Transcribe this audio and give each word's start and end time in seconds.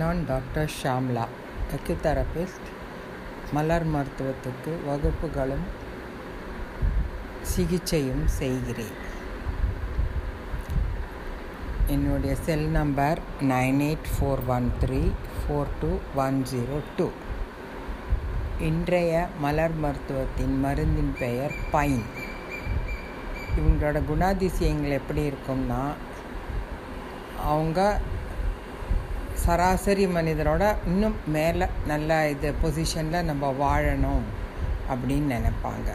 நான் 0.00 0.20
doctor 0.28 0.70
Shamla 0.76 1.24
acutherapist 1.74 2.68
மலர் 3.52 3.84
மருத்துவத்துக்கு 3.94 4.72
வகுப்புகளும் 4.86 5.66
சிகிச்சையும் 7.50 8.24
செய்கிறேன். 8.38 8.96
என்னுடைய 11.94 12.34
cell 12.46 12.66
number 12.78 13.20
nine 13.52 13.80
eight 13.88 14.08
four 14.14 14.42
one 14.56 14.68
three 14.84 15.02
four 15.38 15.72
two 15.80 15.90
one 16.24 16.40
zero 16.52 16.78
two. 16.96 17.08
இன்றைய 18.70 19.12
மலர் 19.44 19.76
மருத்துவத்தின் 19.84 20.56
மருந்தின் 20.64 21.14
பெயர் 21.22 21.54
பைன். 21.76 22.04
இவங்களோட 23.58 24.00
குணாதிசயங்கள் 24.10 24.98
எப்படி 25.00 25.24
இருக்கும்னா 25.30 25.84
அவங்க 27.52 27.80
சராசரி 29.44 30.04
மனிதனோட 30.06 30.64
இன்னும் 30.86 31.16
மேலே 31.26 31.66
நல்ல 31.86 32.10
இது 32.28 32.48
பொசிஷனில் 32.62 33.26
நம்ம 33.30 33.44
வாழணும் 33.62 34.24
அப்படின்னு 34.92 35.28
நினைப்பாங்க. 35.36 35.90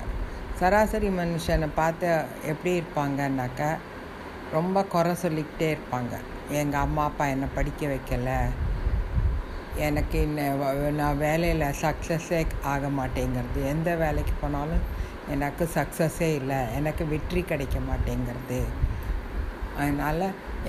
சராசரி 0.59 1.09
மனுஷனை 1.19 1.69
பார்த்து 1.75 2.07
எப்படி 2.51 2.71
இருப்பாங்கன்னாக்கா 2.79 3.69
ரொம்ப 4.51 4.83
குறை 4.93 5.13
சொல்லிக்கிட்டே 5.23 5.69
இருப்பாங்க. 5.75 6.13
எங்கள் 6.61 6.83
அம்மா 6.85 7.03
அப்பா 7.09 7.25
என்னை 7.25 7.47
படிக்க 7.57 7.87
வைக்கலை. 7.93 8.37
எனக்கு 9.87 10.17
இன்ன 10.21 10.47
நான் 11.01 11.21
வேலையில் 11.25 11.75
சக்ஸஸே 11.83 12.43
ஆக 12.73 12.87
மாட்டேங்கிறது. 12.99 13.59
எந்த 13.73 13.89
வேலைக்கு 13.95 14.33
போனாலும் 14.41 14.85
எனக்கு 15.35 15.69
சக்ஸஸே 15.73 16.31
இல்லை. 16.39 16.61
எனக்கு 16.75 17.03
வெற்றி 17.07 17.43
கிடைக்க 17.51 17.77
மாட்டேங்கிறது. 17.89 18.61
அதனால் 19.81 20.25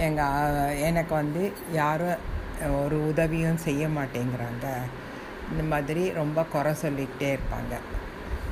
எங்கள் 0.07 0.77
எனக்கு 0.89 1.15
வந்து 1.15 1.45
யாரும் 1.73 2.21
ஒரு 2.83 2.97
உதவியும் 3.11 3.63
செய்ய 3.67 3.83
மாட்டேங்கிறாங்க. 3.97 4.67
இந்த 5.51 5.63
மாதிரி 5.73 6.03
ரொம்ப 6.21 6.45
குறை 6.55 6.73
சொல்லிக்கிட்டே 6.83 7.31
இருப்பாங்க. 7.37 7.75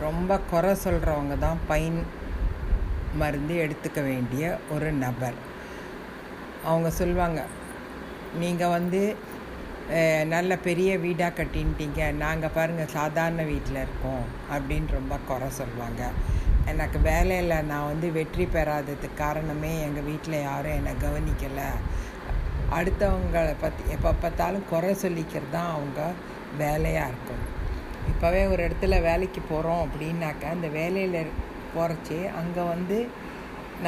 ரொம்ப 0.04 0.40
குறை 0.52 0.72
சொல்கிறவங்க 0.84 1.36
தான் 1.46 1.60
பைன் 1.70 1.98
மருந்து 3.20 3.54
எடுத்துக்க 3.64 4.00
வேண்டிய 4.10 4.44
ஒரு 4.74 4.88
நபர். 5.04 5.38
அவங்க 6.68 6.88
சொல்லுவாங்க 7.00 7.40
நீங்கள் 8.42 8.74
வந்து 8.78 9.02
நல்ல 10.32 10.52
பெரிய 10.66 10.90
வீடாக 11.04 11.36
கட்டின்ட்டீங்க. 11.36 12.00
நாங்கள் 12.22 12.54
பாருங்கள் 12.56 12.94
சாதாரண 12.96 13.42
வீட்டில் 13.52 13.80
இருக்கோம். 13.84 14.24
அப்படின்னு 14.54 14.96
ரொம்ப 14.98 15.14
குறை 15.30 15.48
சொல்லுவாங்க 15.60 16.02
எனக்கு 16.72 16.98
வேலையில் 17.10 17.64
நான் 17.70 17.88
வந்து 17.90 18.06
வெற்றி 18.16 18.46
பெறாததுக்கு 18.54 19.08
காரணமே 19.22 19.70
எங்கள் 19.84 20.06
வீட்டில் 20.08 20.44
யாரும் 20.48 20.76
என்னை 20.78 20.92
கவனிக்கலை. 21.04 21.68
அடுத்தவங்களை 22.76 23.52
பற்றி 23.60 23.82
எப்போ 23.94 24.10
பார்த்தாலும் 24.22 24.66
குறை 24.70 24.90
சொல்லிக்கிறது 25.02 25.54
தான் 25.56 25.70
அவங்க 25.74 26.00
வேலையாக 26.62 27.10
இருக்கும். 27.12 27.44
இப்போவே 28.10 28.42
ஒரு 28.52 28.60
இடத்துல 28.66 28.96
வேலைக்கு 29.08 29.40
போகிறோம் 29.52 29.82
அப்படின்னாக்கா 29.84 30.48
அந்த 30.56 30.68
வேலையில் 30.78 31.32
போகிறச்சி 31.74 32.18
அங்கே 32.40 32.62
வந்து 32.74 32.98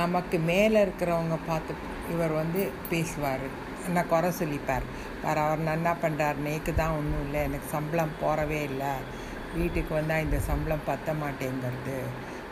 நமக்கு 0.01 0.37
மேலே 0.51 0.79
இருக்கிறவங்க 0.87 1.37
பார்த்து 1.51 1.75
இவர் 2.15 2.35
வந்து 2.41 2.61
பேசுவார். 2.91 3.47
என்ன 3.89 4.01
குறை 4.13 4.31
சொல்லிப்பார். 4.41 4.87
வேறு 5.23 5.41
அவர் 5.45 5.69
நன்னா 5.71 5.93
பண்ணுறார் 6.03 6.45
நேக்கு 6.47 6.73
தான் 6.83 6.97
ஒன்றும் 6.99 7.25
இல்லை. 7.27 7.41
எனக்கு 7.49 7.69
சம்பளம் 7.77 8.19
போகிறவே 8.23 8.61
இல்லை. 8.71 8.93
வீட்டுக்கு 9.59 9.93
வந்தால் 9.99 10.25
இந்த 10.27 10.39
சம்பளம் 10.51 10.89
பத்த 10.91 11.15
மாட்டேங்கிறது. 11.23 11.99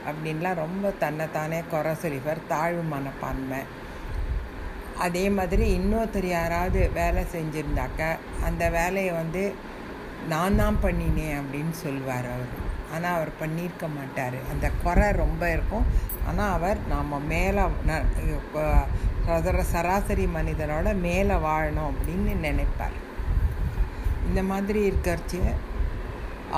அப்படின்லாம் 0.09 0.63
ரொம்ப 0.65 0.93
தன்னைத்தானே 1.05 1.61
குறை 1.75 1.93
சொல்லிப்பார். 2.05 2.41
தாழ்வு 2.55 2.85
மனப்பான்மை. 2.95 3.61
அதே 5.05 5.25
மாதிரி 5.37 5.65
இன்னொருத்தர் 5.79 6.29
யாராவது 6.39 6.81
வேலை 6.99 7.23
செஞ்சுருந்தாக்க 7.35 8.01
அந்த 8.47 8.63
வேலையை 8.77 9.13
வந்து 9.21 9.43
நான் 10.33 10.59
தான் 10.61 10.79
பண்ணினேன் 10.85 11.39
அப்படின்னு 11.41 11.75
சொல்லுவார் 11.85 12.29
அவர். 12.35 12.55
ஆனால் 12.95 13.17
அவர் 13.17 13.31
பண்ணியிருக்க 13.41 13.87
மாட்டார். 13.97 14.39
அந்த 14.53 14.67
குறை 14.83 15.07
ரொம்ப 15.23 15.43
இருக்கும். 15.57 15.87
ஆனால் 16.29 16.53
அவர் 16.57 16.79
நாம் 16.93 17.27
மேலே 17.35 17.65
சராசரி 19.73 20.27
மனிதனோட 20.37 20.89
மேலே 21.07 21.37
வாழணும் 21.47 21.91
அப்படின்னு 21.91 22.35
நினைப்பார். 22.47 22.99
இந்த 24.29 24.43
மாதிரி 24.51 24.81
இருக்கிறச்சு 24.91 25.41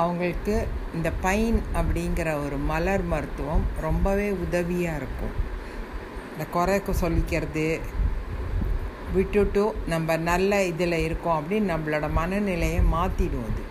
அவங்களுக்கு 0.00 0.54
இந்த 0.96 1.08
பைன் 1.24 1.58
அப்படிங்கிற 1.80 2.28
ஒரு 2.44 2.56
மலர் 2.72 3.04
மருத்துவம் 3.12 3.64
ரொம்பவே 3.86 4.28
உதவியாக 4.44 4.98
இருக்கும். 5.00 5.34
இந்த 6.32 6.44
குறைக்கு 6.56 6.92
சொல்லிக்கிறது 7.04 7.64
விட்டுட்டு 9.14 9.62
நம்ம 9.92 10.16
நல்ல 10.30 10.58
இதில் 10.70 11.04
இருக்கோம் 11.06 11.38
அப்படின்னு 11.38 11.70
நம்மளோட 11.72 12.06
மனநிலையை 12.18 12.80
மாற்றிடும் 12.94 13.48
அது. 13.48 13.62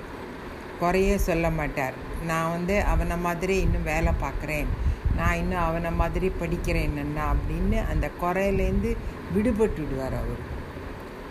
குறையே 0.82 1.16
சொல்ல 1.28 1.46
மாட்டார். 1.60 1.96
நான் 2.30 2.52
வந்து 2.56 2.76
அவனை 2.94 3.18
மாதிரி 3.26 3.56
இன்னும் 3.66 3.90
வேலை 3.92 4.12
பார்க்குறேன். 4.24 4.70
நான் 5.18 5.40
இன்னும் 5.42 5.66
அவனை 5.68 5.92
மாதிரி 6.02 6.28
படிக்கிறேன் 6.42 6.98
என்ன 7.04 7.20
அப்படின்னு 7.34 7.78
அந்த 7.92 8.06
குறையிலேருந்து 8.22 8.92
விடுபட்டு 9.36 9.82
விடுவார் 9.84 10.18
அவர். 10.22 10.44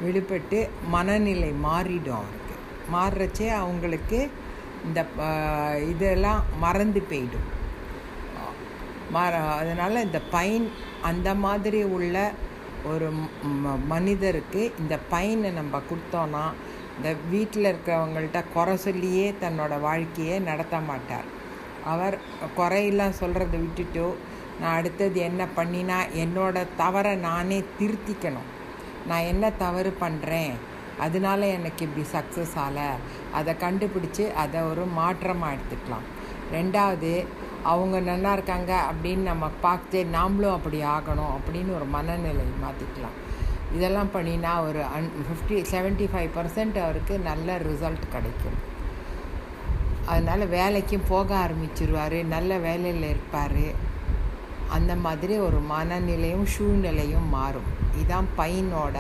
விடுபட்டு 0.05 0.59
மனநிலை 0.95 1.51
மாறிடும் 1.67 2.19
அவருக்கு. 2.21 2.57
மாறுறச்சே 2.95 3.49
அவங்களுக்கு 3.63 4.21
இந்த 4.87 5.01
இதெல்லாம் 5.93 6.43
மறந்து 6.65 7.01
போயிடும். 7.11 7.49
மற 9.17 9.39
அதனால் 9.61 10.05
இந்த 10.07 10.21
பைன் 10.35 10.67
அந்த 11.09 11.29
மாதிரி 11.45 11.81
உள்ள 11.97 12.17
ஒரு 12.91 13.09
மனிதருக்கு 13.93 14.63
இந்த 14.79 14.95
பையனை 15.13 15.51
நம்ம 15.51 15.81
கொடுத்தோன்னா 15.91 16.45
இந்த 16.97 17.11
வீட்டில் 17.33 17.71
இருக்கிறவங்கள்ட்ட 17.71 18.41
குறை 18.55 18.77
சொல்லியே 18.85 19.27
தன்னோட 19.43 19.75
வாழ்க்கையை 19.81 20.39
நடத்த 20.49 20.77
மாட்டார். 20.91 21.29
அவர் 21.93 22.17
குறையெல்லாம் 22.57 23.19
சொல்கிறத 23.21 23.55
விட்டுட்டு 23.65 24.07
நான் 24.61 24.79
அடுத்தது 24.79 25.19
என்ன 25.31 25.43
பண்ணினா 25.57 25.99
என்னோட 26.23 26.67
தவறை 26.83 27.15
நானே 27.29 27.59
திருத்திக்கணும். 27.79 28.49
நான் 29.09 29.29
என்ன 29.33 29.51
தவறு 29.65 29.93
பண்ணுறேன் 30.01 30.55
அதனால 31.05 31.41
எனக்கு 31.57 31.81
இப்படி 31.87 32.05
சக்ஸஸ் 32.15 32.55
ஆகலை 32.65 32.89
அதை 33.39 33.53
கண்டுபிடிச்சி 33.65 34.25
அதை 34.43 34.61
ஒரு 34.71 34.85
மாற்றமாக 35.01 35.55
எடுத்துக்கலாம். 35.57 36.09
ரெண்டாவது 36.57 37.13
அவங்க 37.63 38.01
நல்லா 38.01 38.33
இருக்காங்க 38.33 38.89
அப்படின்னு 38.91 39.25
நம்ம 39.33 39.51
பார்த்து 39.61 40.07
நாமளும் 40.13 40.53
அப்படி 40.53 40.83
ஆகணும் 40.83 41.33
அப்படின்னு 41.37 41.75
ஒரு 41.75 41.85
மனநிலை 41.85 42.45
மாற்றிக்கலாம் 42.63 43.17
இதெல்லாம் 43.75 44.13
பண்ணினா 44.15 44.67
ஒரு 44.69 44.83
an 44.83 45.11
fifty 45.27 45.57
seventy 45.73 46.07
five 46.13 46.29
percent 46.37 46.83
அவருக்கு 46.83 47.19
நல்ல 47.19 47.59
ரிசல்ட் 47.59 48.05
கிடைக்கும். 48.13 48.59
அதனால் 50.07 50.41
வேலைக்கும் 50.41 51.09
போக 51.09 51.49
ஆரம்பிச்சிருவார் 51.49 52.27
நல்ல 52.27 52.57
வேலையில் 52.57 53.03
இருப்பார். 53.03 53.87
அந்த 54.69 54.95
மாதிரி 54.95 55.39
ஒரு 55.39 55.63
மனநிலையும் 55.71 56.45
சூழ்நிலையும் 56.45 57.29
மாறும். 57.29 57.69
இதுதான் 57.95 58.29
பையனோட 58.39 58.99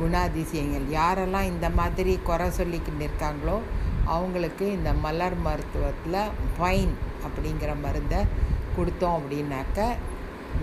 குணாதிசயங்கள். 0.00 0.86
யாரெல்லாம் 0.90 1.42
இந்த 1.42 1.70
மாதிரி 1.70 2.18
குறை 2.24 2.46
சொல்லிக்கிட்டு 2.46 3.04
இருக்காங்களோ 3.08 3.58
அவங்களுக்கு 4.04 4.72
இந்த 4.72 4.92
மலர் 4.92 5.36
மருத்துவத்தில் 5.44 6.30
பைன் 6.58 6.96
அப்படிங்கிற 7.26 7.72
மருந்தை 7.86 8.20
கொடுத்தோம் 8.76 9.18
அப்படின்னாக்க 9.18 9.80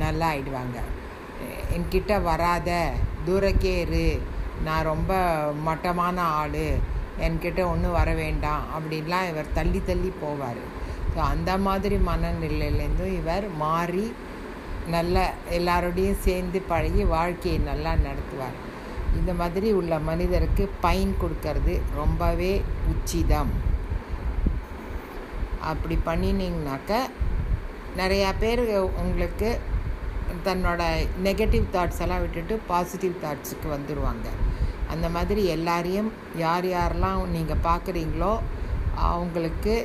நல்லா 0.03 0.27
ஆயிடுவாங்க. 0.33 0.77
என்கிட்ட 1.75 2.13
வராத 2.29 2.69
தூரக்கே 3.27 3.75
இரு 3.85 4.07
நான் 4.67 4.89
ரொம்ப 4.91 5.13
மட்டமான 5.67 6.17
ஆள் 6.41 6.65
என்கிட்ட 7.25 7.61
ஒன்றும் 7.71 7.97
வர 7.99 8.09
வேண்டாம் 8.23 8.63
அப்படின்லாம் 8.75 9.29
இவர் 9.31 9.55
தள்ளி 9.57 9.79
தள்ளி 9.89 10.11
போவார். 10.23 10.61
ஸோ 11.13 11.19
அந்த 11.33 11.51
மாதிரி 11.65 11.95
மனநிலையிலேருந்தும் 12.09 13.17
இவர் 13.21 13.45
மாறி 13.63 14.05
நல்ல 14.95 15.17
எல்லாரோடையும் 15.57 16.23
சேர்ந்து 16.27 16.59
பழகி 16.71 17.03
வாழ்க்கையை 17.15 17.59
நல்லா 17.69 17.91
நடத்துவார். 18.07 18.57
இந்த 19.19 19.31
மாதிரி 19.41 19.67
உள்ள 19.79 19.93
மனிதருக்கு 20.09 20.63
பைன் 20.85 21.13
கொடுக்கறது 21.21 21.73
ரொம்பவே 21.99 22.53
உச்சிதம். 22.93 23.51
அப்படி 25.71 25.95
பண்ணினீங்கனாக்க 26.07 26.91
நிறையா 27.99 28.29
பேர் 28.41 28.63
உங்களுக்கு 29.03 29.49
தன்னோட 30.47 30.81
நெகட்டிவ் 31.27 31.65
தாட்ஸ் 31.75 32.01
எல்லாம் 32.03 32.23
விட்டுட்டு 32.23 32.55
பாசிட்டிவ் 32.71 33.15
தாட்ஸுக்கு 33.23 33.67
வந்துடுவாங்க 33.75 34.27
அந்த 34.93 35.07
மாதிரி 35.15 35.41
எல்லாரையும் 35.55 36.09
யார் 36.43 36.67
யாரெல்லாம் 36.75 37.21
நீங்கள் 37.35 37.63
பார்க்குறீங்களோ 37.67 38.33
அவங்களுக்கு 39.09 39.75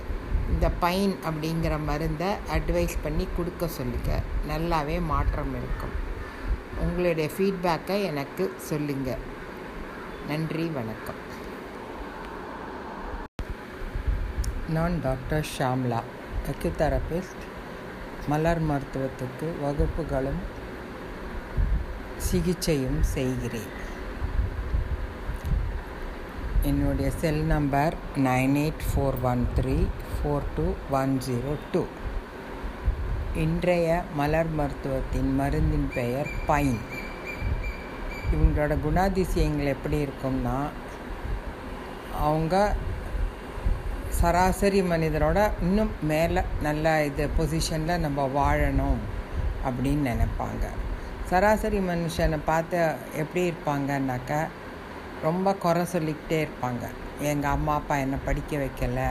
இந்த 0.52 0.66
பைன் 0.82 1.14
அப்படிங்கிற 1.28 1.74
மருந்தை 1.88 2.28
அட்வைஸ் 2.56 2.96
பண்ணி 3.04 3.26
கொடுக்க 3.36 3.68
சொல்லுங்க. 3.78 4.10
நல்லாவே 4.50 4.96
மாற்றம் 5.12 5.54
இருக்கும். 5.60 5.94
உங்களுடைய 6.84 7.28
ஃபீட்பேக்கை 7.34 7.96
எனக்கு 8.10 8.44
சொல்லுங்கள் 8.70 9.24
நன்றி 10.30 10.66
வணக்கம். 10.78 11.20
நான் 14.76 14.94
டாக்டர் 15.04 15.46
ஷாம்லா 15.52 15.98
அக்யூதெரபிஸ்ட் 16.50 17.44
மலர் 18.30 18.60
மருத்துவத்துக்கு 18.70 19.46
வகுப்புகளும் 19.62 20.40
சிகிச்சையும் 22.26 22.98
செய்கிறேன். 23.14 23.70
என்னுடைய 26.70 27.10
cell 27.20 27.40
number 27.52 27.94
nine 28.26 28.56
eight 28.64 28.84
four 28.88 29.18
one 29.30 29.44
three 29.58 29.78
four 30.14 30.50
two 30.56 30.66
one 31.00 31.14
zero 31.26 31.54
two. 31.72 31.82
இன்றைய 33.44 34.02
மலர் 34.20 34.52
மருத்துவத்தின் 34.60 35.32
மருந்தின் 35.40 35.88
பெயர் 35.94 36.30
பைன். 36.50 36.78
இவங்களோட 38.34 38.76
குணாதிசயங்கள் 38.86 39.72
எப்படி 39.76 40.00
இருக்கும்னா 40.06 40.58
அவங்க 42.28 42.54
சராசரி 44.20 44.80
மனிதனோட 44.90 45.38
இன்னும் 45.66 45.90
மேலே 46.10 46.40
நல்ல 46.66 47.04
இது 47.08 47.24
பொசிஷனில் 47.38 48.02
நம்ம 48.04 48.20
வாழணும் 48.38 49.00
அப்படின்னு 49.68 50.08
நினைப்பாங்க. 50.12 50.64
சராசரி 51.30 51.78
மனுஷனை 51.90 52.38
பார்த்து 52.50 52.78
எப்படி 53.22 53.42
இருப்பாங்கன்னாக்கா 53.50 54.40
ரொம்ப 55.26 55.54
குறை 55.64 55.84
சொல்லிக்கிட்டே 55.94 56.38
இருப்பாங்க. 56.46 56.84
எங்கள் 57.30 57.54
அம்மா 57.56 57.74
அப்பா 57.80 57.94
என்னை 58.04 58.18
படிக்க 58.24 58.56
வைக்கலை. 58.64 59.08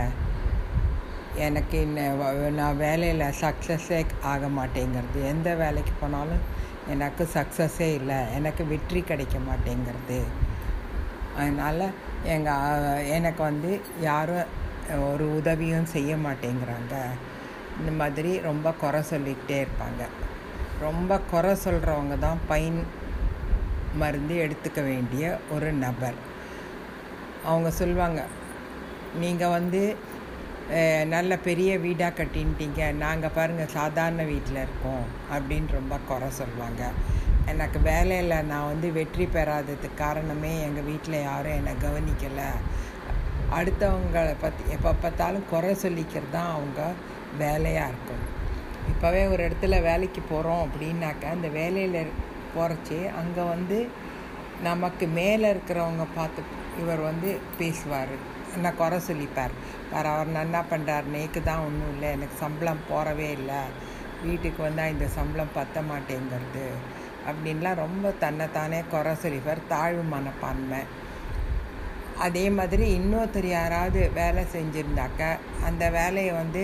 எனக்கு 1.48 1.78
இன்ன 1.88 2.06
நான் 2.60 2.82
வேலையில் 2.86 3.36
சக்ஸஸே 3.42 4.02
ஆக 4.34 4.46
மாட்டேங்கிறது. 4.60 5.20
எந்த 5.34 5.50
வேலைக்கு 5.64 5.96
போனாலும் 6.02 6.46
எனக்கு 6.94 7.24
சக்ஸஸே 7.34 7.90
இல்லை. 8.00 8.20
எனக்கு 8.38 8.64
வெற்றி 8.74 9.02
கிடைக்க 9.02 9.38
மாட்டேங்கிறது. 9.50 10.22
அதனால் 11.40 11.86
எங்கள் 12.36 13.10
எனக்கு 13.18 13.42
வந்து 13.50 13.72
யாரும் 14.10 14.48
ஒரு 15.10 15.26
உதவியும் 15.38 15.92
செய்ய 15.96 16.12
மாட்டேங்கிறாங்க. 16.26 16.96
இந்த 17.80 17.92
மாதிரி 18.02 18.32
ரொம்ப 18.50 18.68
குறை 18.84 19.02
சொல்லிக்கிட்டே 19.12 19.58
இருப்பாங்க. 19.64 20.04
ரொம்ப 20.86 21.20
குறை 21.32 21.54
சொல்கிறவங்க 21.66 22.16
தான் 22.26 22.42
பைன் 22.52 22.80
மருந்து 24.02 24.36
எடுத்துக்க 24.46 24.80
வேண்டிய 24.92 25.24
ஒரு 25.56 25.70
நபர். 25.86 26.18
அவங்க 27.50 27.70
சொல்லுவாங்க 27.82 28.22
நீங்கள் 29.24 29.56
வந்து 29.58 29.82
நல்ல 31.14 31.32
பெரிய 31.48 31.72
வீடாக 31.84 32.18
கட்டின்ட்டீங்க. 32.20 32.82
நாங்கள் 33.04 33.36
பாருங்கள் 33.36 33.76
சாதாரண 33.76 34.22
வீட்டில் 34.32 34.64
இருக்கோம். 34.64 35.06
அப்படின்னு 35.36 35.78
ரொம்ப 35.80 35.96
குறை 36.10 36.30
சொல்லுவாங்க 36.40 36.84
எனக்கு 37.52 37.80
வேலையில் 37.92 38.46
நான் 38.50 38.70
வந்து 38.72 38.88
வெற்றி 38.98 39.26
பெறாததுக்கு 39.36 39.90
காரணமே 40.02 40.52
எங்கள் 40.68 40.88
வீட்டில் 40.90 41.26
யாரும் 41.28 41.58
என்னை 41.60 41.74
கவனிக்கலை. 41.86 42.50
அடுத்தவங்களை 43.56 44.34
பற்றி 44.40 44.64
எப்போ 44.76 44.92
பார்த்தாலும் 45.04 45.46
குறை 45.52 45.72
சொல்லிக்கிறது 45.84 46.34
தான் 46.36 46.50
அவங்க 46.56 46.82
வேலையாக 47.42 47.92
இருக்கும். 47.92 48.24
இப்போவே 48.92 49.22
ஒரு 49.34 49.42
இடத்துல 49.48 49.78
வேலைக்கு 49.88 50.22
போகிறோம் 50.22 50.64
அப்படின்னாக்கா 50.66 51.30
அந்த 51.36 51.50
வேலையில் 51.60 52.14
போகிறச்சி 52.56 53.00
அங்கே 53.20 53.44
வந்து 53.54 53.78
நமக்கு 54.68 55.06
மேலே 55.20 55.48
இருக்கிறவங்க 55.54 56.06
பார்த்து 56.18 56.44
இவர் 56.82 57.02
வந்து 57.10 57.30
பேசுவார். 57.60 58.14
என்ன 58.58 58.68
குறை 58.82 59.00
சொல்லிப்பார். 59.10 59.56
வேறு 59.92 60.08
அவர் 60.14 60.36
நன்னா 60.38 60.62
பண்ணுறார் 60.72 61.12
நேக்கு 61.16 61.42
தான் 61.50 61.66
ஒன்றும் 61.68 61.92
இல்லை. 61.94 62.10
எனக்கு 62.18 62.36
சம்பளம் 62.44 62.86
போகிறவே 62.92 63.28
இல்லை. 63.40 63.62
வீட்டுக்கு 64.28 64.62
வந்தால் 64.68 64.94
இந்த 64.94 65.08
சம்பளம் 65.18 65.58
பத்த 65.58 65.82
மாட்டேங்கிறது. 65.92 66.68
அப்படின்லாம் 67.30 67.82
ரொம்ப 67.86 68.14
தன்னைத்தானே 68.24 68.80
குறை 68.94 69.14
சொல்லிப்பார். 69.24 69.68
தாழ்வு 69.74 70.04
மனப்பான்மை. 70.16 70.82
அதே 72.26 72.44
மாதிரி 72.58 72.86
இன்னொருத்தர் 72.98 73.48
யாராவது 73.60 74.00
வேலை 74.20 74.44
செஞ்சுருந்தாக்க 74.56 75.22
அந்த 75.68 75.84
வேலையை 75.98 76.32
வந்து 76.42 76.64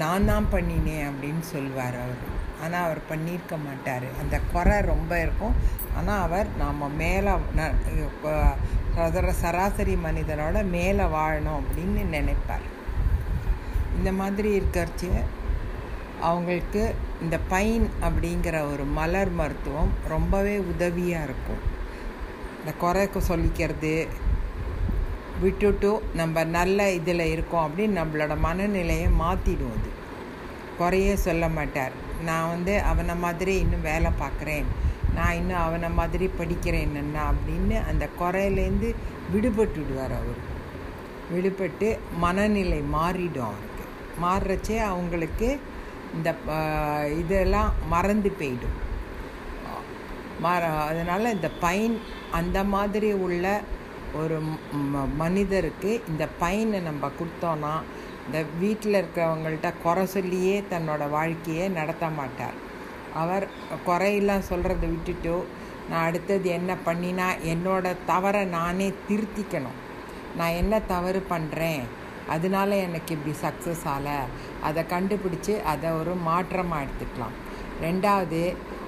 நான் 0.00 0.28
தான் 0.30 0.48
பண்ணினேன் 0.52 1.06
அப்படின்னு 1.08 1.44
சொல்லுவார் 1.52 1.98
அவர். 2.04 2.24
ஆனால் 2.64 2.84
அவர் 2.86 3.00
பண்ணியிருக்க 3.10 3.54
மாட்டார். 3.64 4.06
அந்த 4.20 4.36
குறை 4.52 4.76
ரொம்ப 4.92 5.12
இருக்கும். 5.24 5.54
ஆனால் 5.98 6.22
அவர் 6.26 6.48
நாம் 6.62 6.96
மேலே 7.02 7.32
சராசரி 9.42 9.94
மனிதனோட 10.06 10.56
மேலே 10.76 11.04
வாழணும் 11.16 11.58
அப்படின்னு 11.60 12.02
நினைப்பார். 12.16 12.66
இந்த 13.96 14.10
மாதிரி 14.20 14.50
இருக்கிறச்சு 14.60 15.10
அவங்களுக்கு 16.28 16.82
இந்த 17.24 17.36
பைன் 17.48 17.86
அப்படிங்கிற 18.06 18.56
ஒரு 18.72 18.84
மலர் 18.98 19.32
மருத்துவம் 19.40 19.90
ரொம்பவே 20.14 20.54
உதவியாக 20.72 21.26
இருக்கும். 21.28 21.62
இந்த 22.60 22.72
குறைக்கு 22.84 23.20
சொல்லிக்கிறது 23.28 23.92
விட்டுட்டு 25.40 25.90
நம்ம 26.14 26.44
நல்ல 26.56 26.86
இதில் 26.98 27.30
இருக்கோம் 27.32 27.66
அப்படின்னு 27.66 27.98
நம்மளோட 28.00 28.34
மனநிலையை 28.46 29.08
மாற்றிடும் 29.22 29.74
அது. 29.76 29.90
குறையே 30.78 31.14
சொல்ல 31.26 31.44
மாட்டார். 31.56 31.94
நான் 32.24 32.50
வந்து 32.54 32.74
அவனை 32.90 33.14
மாதிரி 33.24 33.54
இன்னும் 33.64 33.86
வேலை 33.90 34.10
பார்க்குறேன். 34.22 34.68
நான் 35.14 35.36
இன்னும் 35.40 35.64
அவனை 35.66 35.88
மாதிரி 35.98 36.26
படிக்கிறேன் 36.38 36.94
என்ன 37.02 37.18
அப்படின்னு 37.30 37.76
அந்த 37.90 38.04
குறையிலேருந்து 38.20 38.88
விடுபட்டுடுவார் 39.34 40.14
அவர். 40.20 40.40
விடுபட்டு 41.34 41.88
மனநிலை 42.24 42.80
மாறிடும் 42.96 43.48
அவருக்கு. 43.50 43.84
மாறுறச்சே 44.24 44.76
அவங்களுக்கு 44.90 45.48
இந்த 46.16 46.28
இதெல்லாம் 47.22 47.72
மறந்து 47.94 48.30
போயிடும். 48.40 48.76
மற 50.44 50.62
அதனால் 50.90 51.34
இந்த 51.34 51.48
பைன் 51.60 51.94
அந்த 52.38 52.58
மாதிரி 52.74 53.10
உள்ள 53.26 53.44
ஒரு 54.20 54.36
மனிதருக்கு 55.22 55.90
இந்த 56.10 56.24
பையனை 56.42 56.80
நம்ம 56.88 57.10
கொடுத்தோன்னா 57.20 57.74
இந்த 58.26 58.38
வீட்டில் 58.60 58.98
இருக்கிறவங்கள்ட்ட 59.00 59.70
குறை 59.82 60.04
சொல்லியே 60.14 60.56
தன்னோட 60.72 61.02
வாழ்க்கையை 61.16 61.66
நடத்த 61.78 62.06
மாட்டார். 62.18 62.56
அவர் 63.22 63.44
குறையெல்லாம் 63.88 64.48
சொல்கிறத 64.50 64.84
விட்டுட்டு 64.94 65.34
நான் 65.90 66.06
அடுத்தது 66.08 66.48
என்ன 66.58 66.72
பண்ணினா 66.86 67.28
என்னோட 67.52 67.94
தவறை 68.10 68.42
நானே 68.58 68.88
திருத்திக்கணும். 69.08 69.78
நான் 70.38 70.58
என்ன 70.62 70.80
தவறு 70.92 71.20
பண்ணுறேன் 71.32 71.84
அதனால 72.34 72.76
எனக்கு 72.86 73.10
இப்படி 73.16 73.34
சக்ஸஸ் 73.44 73.84
ஆகலை 73.92 74.18
அதை 74.68 74.82
கண்டுபிடிச்சி 74.94 75.54
அதை 75.72 75.90
ஒரு 76.00 76.14
மாற்றமாக 76.28 76.84
எடுத்துக்கலாம். 76.84 77.36
ரெண்டாவது 77.84 78.40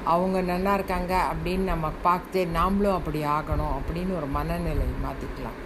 அவங்க 0.05 0.41
நல்லா 0.41 0.75
இருக்காங்க 0.75 1.29
அப்படின்னு 1.33 1.65
நம்ம 1.73 1.91
பார்த்து 2.03 2.49
நாமளும் 2.55 2.97
அப்படி 2.99 3.25
ஆகணும் 3.25 3.75
அப்படின்னு 3.79 4.17
ஒரு 4.17 4.27
மனநிலை 4.27 4.87
மாற்றிக்கலாம் 5.05 5.59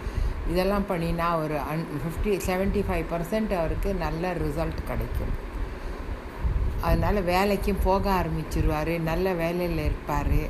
இதெல்லாம் 0.50 0.84
பண்ணினா 0.88 1.42
ஒரு 1.42 1.58
an 1.58 1.86
fifty 2.02 2.32
seventy 2.48 2.82
five 2.88 3.04
percent 3.12 3.52
அவருக்கு 3.58 3.94
நல்ல 3.94 4.32
ரிசல்ட் 4.32 4.80
கிடைக்கும். 4.86 5.32
அதனால் 6.80 7.26
வேலைக்கும் 7.26 7.84
போக 7.84 8.22
ஆரம்பிச்சிருவார் 8.22 9.00
நல்ல 9.00 9.32
வேலையில் 9.32 9.78
இருப்பார். 9.78 10.40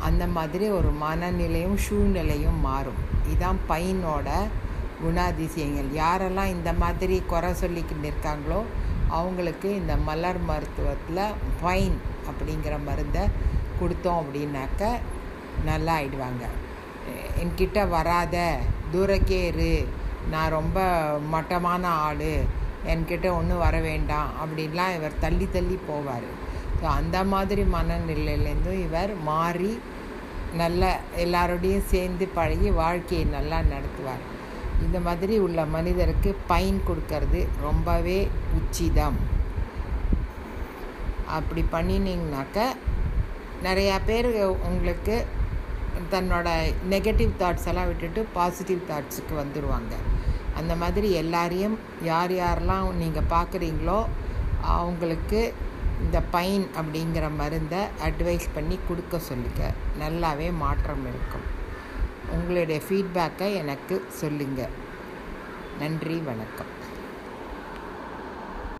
அந்த 0.00 0.26
மாதிரி 0.26 0.70
ஒரு 0.70 0.92
மனநிலையும் 1.02 1.76
சூழ்நிலையும் 1.76 2.60
மாறும். 2.60 2.98
இதுதான் 3.26 3.58
பையனோட 3.70 4.28
குணாதிசயங்கள். 5.04 5.90
யாரெல்லாம் 5.94 6.46
இந்த 6.46 6.72
மாதிரி 6.72 7.22
குறை 7.26 7.50
சொல்லிக்கிட்டு 7.50 8.08
இருக்காங்களோ 8.10 8.62
அவங்களுக்கு 9.08 9.74
இந்த 9.74 9.96
மலர் 9.96 10.40
மருத்துவத்தில் 10.48 11.34
பைன் 11.60 11.98
அப்படிங்கிற 12.30 12.74
மருந்தை 12.88 13.24
கொடுத்தோம் 13.80 14.20
அப்படின்னாக்க 14.22 14.82
நல்லா 15.68 15.92
ஆயிடுவாங்க. 16.00 16.44
என்கிட்ட 17.42 17.78
வராத 17.96 18.36
தூரக்கே 18.92 19.40
இரு 19.50 19.72
நான் 20.32 20.54
ரொம்ப 20.58 20.78
மட்டமான 21.34 21.84
ஆள் 22.06 22.30
என்கிட்ட 22.92 23.26
ஒன்றும் 23.38 23.64
வர 23.66 23.76
வேண்டாம் 23.86 24.28
அப்படின்லாம் 24.42 24.94
இவர் 24.96 25.22
தள்ளி 25.24 25.46
தள்ளி 25.56 25.76
போவார். 25.90 26.28
ஸோ 26.80 26.84
அந்த 26.98 27.18
மாதிரி 27.32 27.62
மனநிலையிலேருந்தும் 27.76 28.82
இவர் 28.86 29.12
மாறி 29.30 29.72
நல்ல 30.60 30.82
எல்லாரோடையும் 31.24 31.88
சேர்ந்து 31.92 32.26
பழகி 32.36 32.70
வாழ்க்கையை 32.82 33.24
நல்லா 33.36 33.58
நடத்துவார். 33.72 34.22
இந்த 34.84 34.98
மாதிரி 35.06 35.34
உள்ள 35.46 35.60
மனிதருக்கு 35.76 36.30
பைன் 36.50 36.78
கொடுக்கறது 36.88 37.40
ரொம்பவே 37.66 38.18
உச்சிதம். 38.58 39.18
அப்படி 41.36 41.64
பண்ணினீங்கனாக்க 41.74 42.58
நிறையா 43.66 43.96
பேர் 44.08 44.28
உங்களுக்கு 44.68 45.16
தன்னோட 46.12 46.48
நெகட்டிவ் 46.92 47.32
தாட்ஸ் 47.40 47.68
எல்லாம் 47.70 47.88
விட்டுட்டு 47.90 48.20
பாசிட்டிவ் 48.36 48.82
தாட்ஸுக்கு 48.90 49.34
வந்துடுவாங்க 49.42 49.94
அந்த 50.58 50.74
மாதிரி 50.82 51.08
எல்லாரையும் 51.22 51.78
யார் 52.10 52.34
யாரெல்லாம் 52.42 52.86
நீங்கள் 53.02 53.30
பார்க்குறீங்களோ 53.34 53.98
அவங்களுக்கு 54.76 55.40
இந்த 56.04 56.18
பைன் 56.34 56.64
அப்படிங்கிற 56.78 57.26
மருந்தை 57.40 57.80
அட்வைஸ் 58.06 58.48
பண்ணி 58.56 58.78
கொடுக்க 58.88 59.18
சொல்லுங்க. 59.28 59.62
நல்லாவே 60.02 60.48
மாற்றம் 60.64 61.06
இருக்கும். 61.10 61.46
உங்களுடைய 62.36 62.80
ஃபீட்பேக்கை 62.86 63.48
எனக்கு 63.62 63.96
சொல்லுங்கள் 64.20 64.74
நன்றி 65.80 66.18
வணக்கம். 66.30 66.72